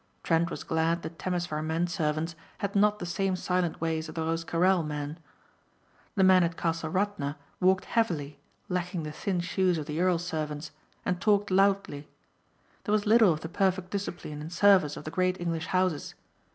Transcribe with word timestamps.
Trent 0.23 0.49
was 0.49 0.63
glad 0.63 1.03
the 1.03 1.11
Temesvar 1.11 1.61
men 1.61 1.85
servants 1.85 2.33
had 2.57 2.75
not 2.75 2.97
the 2.97 3.05
same 3.05 3.35
silent 3.35 3.79
ways 3.79 4.09
of 4.09 4.15
the 4.15 4.23
Rosecarrel 4.23 4.81
men. 4.81 5.19
The 6.15 6.23
men 6.23 6.43
at 6.43 6.57
Castle 6.57 6.89
Radna 6.89 7.37
walked 7.59 7.85
heavily, 7.85 8.39
lacking 8.67 9.03
the 9.03 9.11
thin 9.11 9.41
shoes 9.41 9.77
of 9.77 9.85
the 9.85 10.01
earl's 10.01 10.25
servants, 10.25 10.71
and 11.05 11.21
talked 11.21 11.51
loudly. 11.51 12.07
There 12.85 12.91
was 12.93 13.05
little 13.05 13.31
of 13.31 13.41
the 13.41 13.49
perfect 13.49 13.91
discipline 13.91 14.41
and 14.41 14.51
service 14.51 14.97
of 14.97 15.03
the 15.03 15.11
great 15.11 15.39
English 15.39 15.67
houses. 15.67 16.15